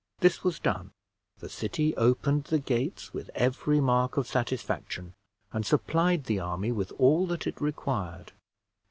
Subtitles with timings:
[0.19, 0.93] This was done;
[1.37, 5.13] the city opened the gates with every mark of satisfaction,
[5.53, 8.31] and supplied the army with all that it required.